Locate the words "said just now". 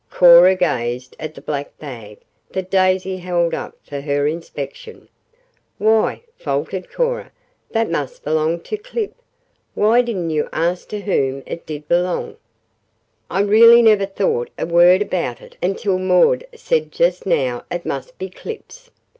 16.55-17.63